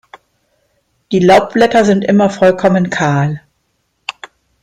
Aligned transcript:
Die 1.11 1.19
Laubblätter 1.19 1.85
sind 1.85 2.03
immer 2.03 2.31
vollkommen 2.31 2.89
kahl. 2.89 3.43